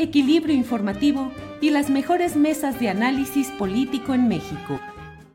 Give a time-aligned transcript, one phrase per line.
[0.00, 4.80] equilibrio informativo y las mejores mesas de análisis político en México.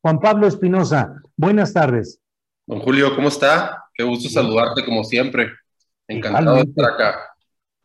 [0.00, 2.20] Juan Pablo Espinosa, buenas tardes.
[2.66, 3.84] Don Julio, ¿cómo está?
[3.92, 5.50] Qué gusto saludarte como siempre.
[6.08, 7.16] Encantado de estar acá.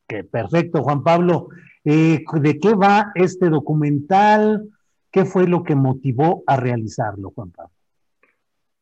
[0.08, 1.50] Qué perfecto, Juan Pablo.
[1.84, 4.70] Eh, ¿De qué va este documental?
[5.12, 7.72] ¿Qué fue lo que motivó a realizarlo, Juan Pablo?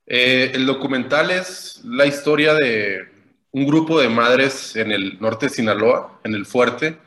[0.06, 3.00] Eh, el documental es la historia de
[3.52, 6.98] un grupo de madres en el norte de Sinaloa, en el fuerte,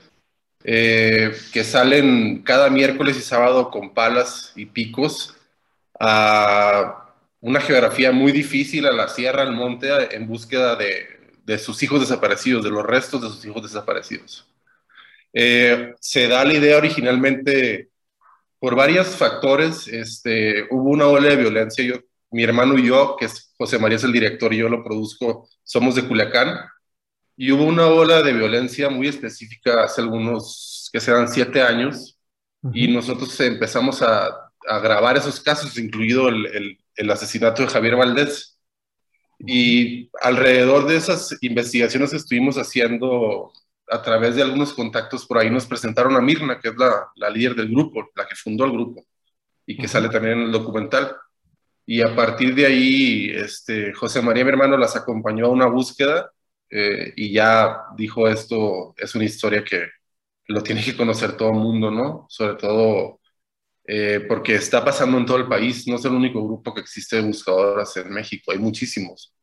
[0.64, 5.34] eh, que salen cada miércoles y sábado con palas y picos
[5.98, 12.00] a una geografía muy difícil, a la sierra, al monte, en búsqueda de, sus hijos
[12.00, 14.46] desaparecidos, de los restos de sus hijos desaparecidos.
[15.32, 17.90] Eh, se da la idea originalmente
[18.58, 19.88] por varios factores.
[19.88, 21.84] Este, hubo una ola de violencia.
[21.84, 21.96] Yo,
[22.30, 25.48] mi hermano y yo, que es José María es el director y yo lo produzco,
[25.64, 26.58] somos de Culiacán.
[27.36, 32.18] Y hubo una ola de violencia muy específica hace algunos, que serán siete años,
[32.72, 34.26] y nosotros empezamos a,
[34.68, 38.60] a, grabar esos casos, incluido el, el, asesinato de Javier Valdés.
[39.38, 43.52] Y alrededor de esas investigaciones que estuvimos haciendo
[43.88, 47.30] a través de algunos contactos por ahí, nos presentaron a Mirna, que es la, la
[47.30, 49.04] líder del grupo, la que fundó el grupo,
[49.66, 51.16] y que sale también en el documental.
[51.84, 56.30] Y a partir de ahí, este, José María, mi hermano, las acompañó a una búsqueda
[56.74, 59.88] eh, y ya dijo esto, es una historia que
[60.46, 62.26] lo tiene que conocer todo el mundo, ¿no?
[62.30, 63.20] Sobre todo
[63.84, 67.16] eh, porque está pasando en todo el país, no es el único grupo que existe
[67.16, 69.34] de buscadoras en México, hay muchísimos.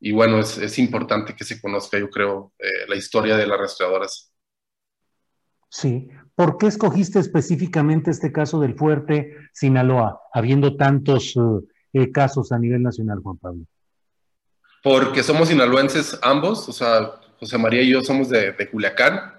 [0.00, 3.60] Y bueno, es, es importante que se conozca, yo creo, eh, la historia de las
[3.60, 4.32] rastreadoras.
[5.70, 11.38] Sí, ¿por qué escogiste específicamente este caso del fuerte Sinaloa, habiendo tantos
[12.12, 13.66] casos a nivel nacional, Juan Pablo?
[14.82, 19.34] Porque somos sinaloenses ambos, o sea, José María y yo somos de, Culiacán,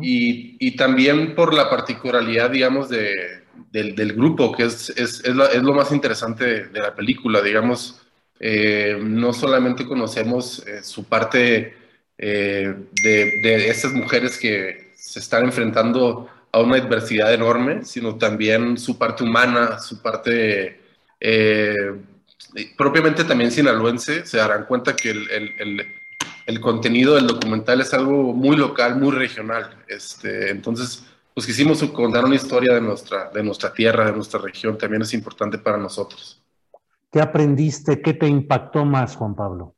[0.00, 5.62] y, y, también por la particularidad, digamos, de, del, grupo, que es, es, es, es,
[5.62, 8.00] lo más interesante de, la película, digamos,
[8.38, 11.74] eh, no solamente conocemos eh, su parte
[12.18, 18.76] eh, de, de estas mujeres que se están enfrentando a una adversidad enorme, sino también
[18.76, 20.80] su parte humana, su parte
[22.76, 25.86] propiamente también sinaloense, se darán cuenta que el, el,
[26.46, 29.84] el, contenido del documental es algo muy local, muy regional.
[29.86, 34.76] Este, entonces, pues quisimos contar una historia de nuestra, de nuestra tierra, de nuestra región,
[34.76, 36.42] también es importante para nosotros.
[37.10, 38.00] ¿Qué aprendiste?
[38.00, 39.74] ¿Qué te impactó más, Juan Pablo?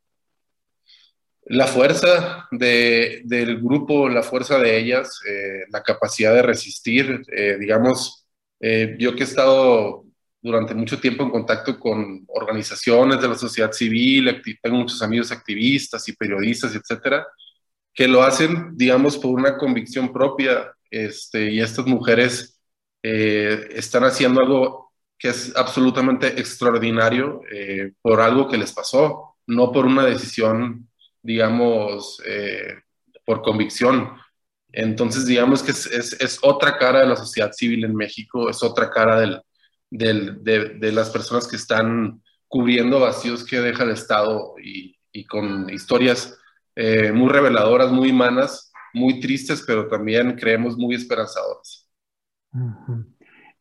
[1.45, 7.57] La fuerza de, del grupo, la fuerza de ellas, eh, la capacidad de resistir, eh,
[7.59, 8.25] digamos,
[8.61, 10.02] eh, yo que he estado
[10.43, 16.07] durante mucho tiempo en contacto con organizaciones de la sociedad civil, tengo muchos amigos activistas
[16.09, 17.25] y periodistas, etcétera,
[17.93, 22.59] que lo hacen, digamos, por una convicción propia, este, y estas mujeres
[23.01, 29.71] eh, están haciendo algo que es absolutamente extraordinario eh, por algo que les pasó, no
[29.71, 30.89] por una decisión,
[31.21, 32.81] digamos, eh,
[33.25, 34.11] por convicción.
[34.73, 38.61] Entonces, digamos que es, es, es otra cara de la sociedad civil en México, es
[38.61, 39.41] otra cara del,
[39.93, 44.95] de, las personas que están cubriendo vacíos que deja el Estado y,
[45.27, 46.37] con historias
[46.75, 51.87] eh, muy reveladoras, muy humanas, muy tristes, pero también creemos muy esperanzadoras.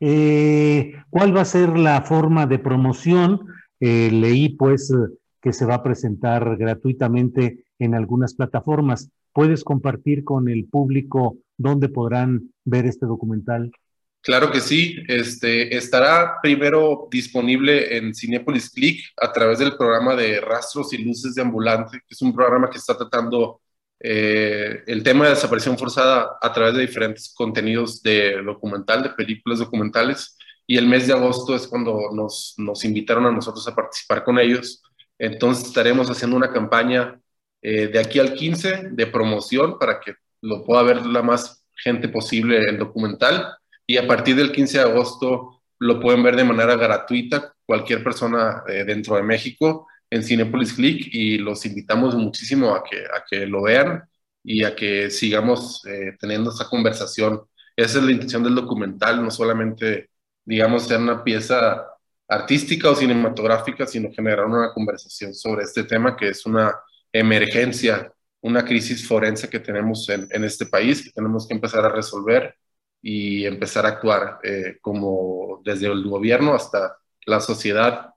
[0.01, 3.47] Eh, ¿Cuál va a ser la forma de promoción?
[3.81, 4.93] Eh, leí pues
[5.41, 9.11] que se va a presentar gratuitamente en algunas plataformas.
[9.33, 13.73] ¿puedes compartir con el público dónde podrán ver este documental?
[14.23, 20.41] Claro que sí, este, estará primero disponible en Cinepolis Click a través del programa de
[20.41, 23.61] Rastros y Luces de Ambulante, que es un programa que está tratando
[23.99, 29.59] eh, el tema de desaparición forzada a través de diferentes contenidos de documental, de películas
[29.59, 30.37] documentales,
[30.69, 34.39] y el mes de agosto es cuando nos, nos invitaron a nosotros a participar con
[34.39, 34.83] ellos.
[35.19, 37.21] Entonces estaremos haciendo una campaña
[37.61, 42.09] eh, de aquí al 15 de promoción para que lo pueda ver la más gente
[42.09, 43.57] posible el documental
[43.87, 48.63] y a partir del 15 de agosto lo pueden ver de manera gratuita cualquier persona
[48.69, 53.47] eh, dentro de México en Cinepolis Click y los invitamos muchísimo a que, a que
[53.47, 54.03] lo vean
[54.45, 57.43] y a que sigamos eh, teniendo esta conversación.
[57.75, 60.11] Esa es la intención del documental, no solamente,
[60.45, 61.87] digamos, ser una pieza
[62.29, 66.75] artística o cinematográfica, sino generar una conversación sobre este tema que es una
[67.13, 68.13] emergencia,
[68.43, 72.55] una crisis forense que tenemos en, en este país, que tenemos que empezar a resolver
[73.03, 76.97] y empezar a actuar eh, como desde el gobierno hasta
[77.27, 78.15] la sociedad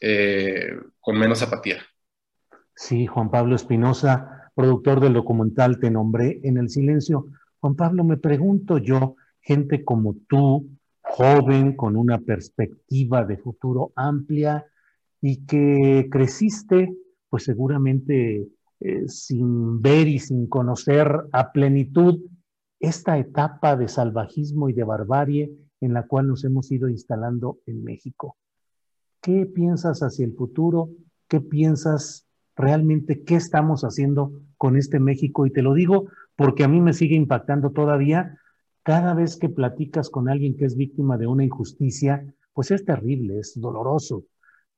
[0.00, 0.70] eh,
[1.00, 1.78] con menos apatía.
[2.74, 7.26] Sí, Juan Pablo Espinosa, productor del documental Te nombré en el silencio.
[7.60, 10.70] Juan Pablo, me pregunto yo, gente como tú,
[11.00, 14.64] joven, con una perspectiva de futuro amplia
[15.20, 16.94] y que creciste,
[17.28, 18.46] pues seguramente
[18.80, 22.20] eh, sin ver y sin conocer a plenitud
[22.80, 27.84] esta etapa de salvajismo y de barbarie en la cual nos hemos ido instalando en
[27.84, 28.36] México.
[29.20, 30.90] ¿Qué piensas hacia el futuro?
[31.28, 32.26] ¿Qué piensas
[32.56, 35.46] realmente qué estamos haciendo con este México?
[35.46, 38.38] Y te lo digo porque a mí me sigue impactando todavía
[38.82, 42.24] cada vez que platicas con alguien que es víctima de una injusticia,
[42.54, 44.24] pues es terrible, es doloroso.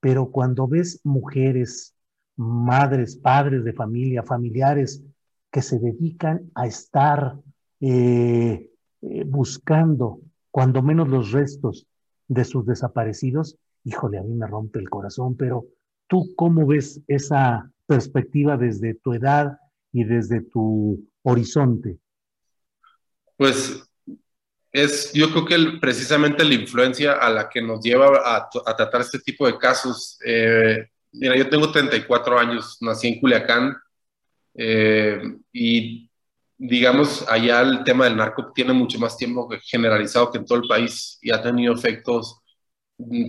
[0.00, 1.94] Pero cuando ves mujeres,
[2.36, 5.04] madres, padres de familia, familiares
[5.50, 7.36] que se dedican a estar
[7.80, 8.70] eh,
[9.02, 11.86] eh, buscando cuando menos los restos
[12.28, 15.64] de sus desaparecidos, híjole, a mí me rompe el corazón, pero
[16.06, 19.58] tú cómo ves esa perspectiva desde tu edad
[19.92, 21.98] y desde tu horizonte?
[23.36, 23.82] Pues
[24.72, 29.20] es, yo creo que precisamente la influencia a la que nos lleva a, tratar este
[29.20, 30.18] tipo de casos.
[30.24, 33.76] Eh, mira, yo tengo 34 años, nací en Culiacán
[35.52, 36.09] y
[36.60, 40.68] digamos, allá el tema del narco tiene mucho más tiempo generalizado que en todo el
[40.68, 42.40] país y ha tenido efectos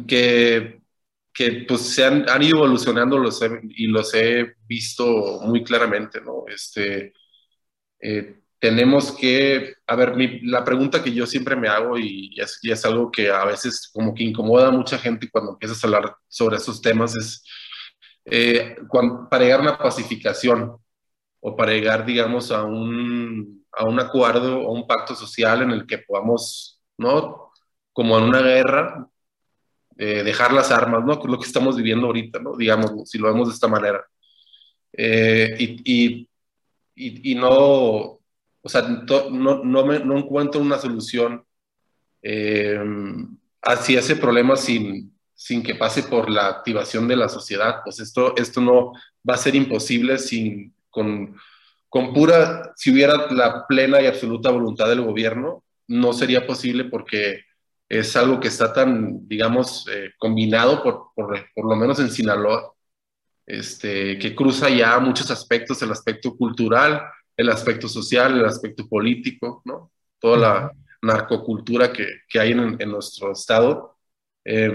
[0.07, 0.81] que,
[1.33, 6.43] que pues se han, han ido evolucionando los y los he visto muy claramente, ¿no?
[6.47, 7.13] Este,
[8.01, 10.13] eh, tenemos que, a ver,
[10.43, 13.89] la pregunta que yo siempre me hago y, es, y, es, algo que a veces
[13.93, 17.43] como que incomoda a mucha gente cuando empiezas a hablar sobre esos temas es,
[18.25, 18.75] eh,
[19.29, 20.80] para llegar a una pacificación,
[21.41, 25.85] o para llegar, digamos, a un, a un acuerdo o un pacto social en el
[25.87, 27.51] que podamos, ¿no?
[27.91, 29.07] Como en una guerra,
[29.97, 31.19] eh, dejar las armas, ¿no?
[31.25, 32.55] Lo que estamos viviendo ahorita, ¿no?
[32.55, 34.05] Digamos, si lo vemos de esta manera.
[34.93, 36.27] Eh, y,
[36.95, 38.19] y, y, no, o
[38.65, 41.43] sea, no, no, me, no encuentro una solución
[42.21, 42.79] eh,
[43.63, 47.77] hacia ese problema sin, sin que pase por la activación de la sociedad.
[47.83, 48.93] Pues esto, esto no
[49.27, 51.35] va a ser imposible sin con,
[51.89, 57.41] con pura, si hubiera la plena y absoluta voluntad del gobierno, no sería posible porque
[57.89, 62.73] es algo que está tan, digamos, eh, combinado, por, por, por, lo menos en Sinaloa,
[63.45, 67.01] este, que cruza ya muchos aspectos, el aspecto cultural,
[67.35, 69.91] el aspecto social, el aspecto político, ¿no?
[70.19, 70.71] Toda la
[71.01, 73.97] narcocultura que, que hay en, en, nuestro estado.
[74.45, 74.71] Eh,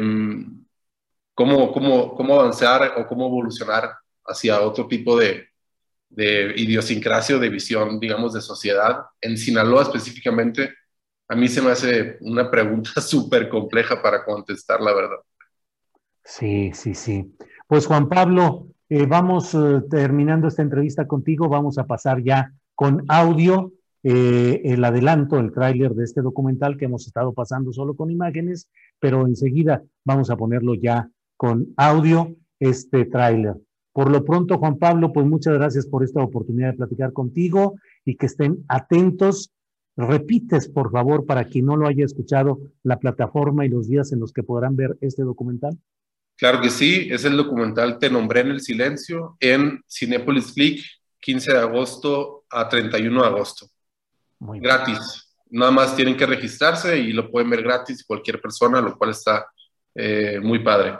[1.35, 3.95] ¿cómo, cómo, ¿Cómo avanzar o cómo evolucionar
[4.27, 5.49] hacia otro tipo de,
[6.09, 9.07] de idiosincrasia o de visión, digamos, de sociedad.
[9.21, 10.75] En Sinaloa específicamente,
[11.29, 15.19] a mí se me hace una pregunta súper compleja para contestar, la verdad.
[16.25, 17.37] Sí, sí, sí.
[17.67, 23.05] Pues Juan Pablo, eh, vamos eh, terminando esta entrevista contigo, vamos a pasar ya con
[23.09, 23.73] audio
[24.03, 28.69] eh, el adelanto, el tráiler de este documental que hemos estado pasando solo con imágenes,
[29.01, 33.57] pero enseguida vamos a ponerlo ya con audio, este tráiler.
[33.97, 38.17] Por lo pronto, Juan Pablo, pues muchas gracias por esta oportunidad de platicar contigo y
[38.17, 39.55] que estén atentos.
[39.97, 44.21] Repites, por favor, para quien no lo haya escuchado, la plataforma y los días en
[44.21, 45.79] los que podrán ver este documental.
[46.37, 50.85] Claro que sí, es el documental Te nombré en el silencio en Cinepolis Click,
[51.19, 53.67] 15 de agosto a 31 de agosto.
[54.41, 55.35] Muy gratis.
[55.49, 59.47] Nada más tienen que registrarse y lo pueden ver gratis cualquier persona, lo cual está
[59.95, 60.99] eh, muy padre.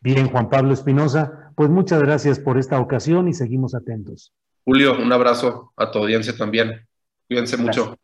[0.00, 4.32] Bien, Juan Pablo Espinosa, pues muchas gracias por esta ocasión y seguimos atentos.
[4.64, 6.88] Julio, un abrazo a tu audiencia también.
[7.28, 7.96] Cuídense mucho.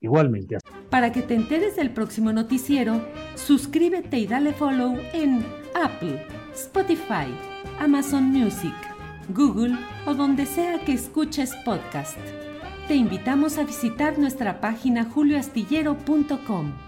[0.00, 0.58] Igualmente.
[0.90, 3.00] Para que te enteres del próximo noticiero,
[3.36, 5.46] suscríbete y dale follow en
[5.80, 7.32] Apple, Spotify,
[7.78, 8.74] Amazon Music,
[9.28, 12.18] Google o donde sea que escuches podcast.
[12.88, 16.87] Te invitamos a visitar nuestra página julioastillero.com.